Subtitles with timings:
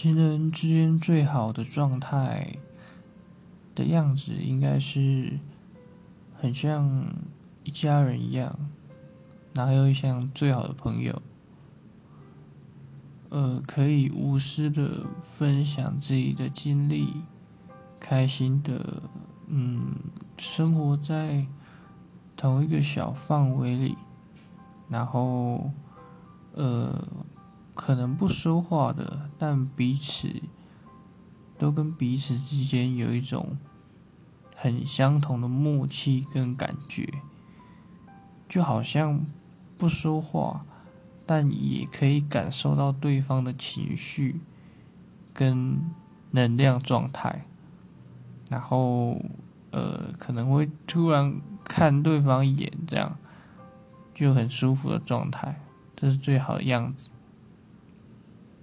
[0.00, 2.56] 情人之间最好的状态
[3.74, 5.40] 的样子，应该是
[6.36, 7.04] 很像
[7.64, 8.56] 一家人一样，
[9.54, 11.20] 哪有像最好的朋友？
[13.30, 15.04] 呃，可以无私的
[15.36, 17.12] 分享自己的经历，
[17.98, 19.02] 开心的，
[19.48, 19.96] 嗯，
[20.38, 21.44] 生活在
[22.36, 23.98] 同一个小范围里，
[24.88, 25.72] 然后，
[26.54, 27.04] 呃，
[27.74, 30.28] 可能不说话的，但彼此
[31.56, 33.56] 都跟彼此之间有一种
[34.56, 37.08] 很相同的默契跟感觉，
[38.48, 39.24] 就好像
[39.78, 40.64] 不说话。
[41.30, 44.40] 但也可以感受到对方的情绪
[45.34, 45.78] 跟
[46.30, 47.44] 能量状态，
[48.48, 49.20] 然后
[49.70, 53.14] 呃可能会突然看对方一眼，这样
[54.14, 55.60] 就很舒服的状态，
[55.94, 57.10] 这是最好的样子。